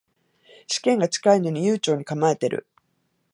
[0.65, 2.65] 試験が近いのに悠長に構えてる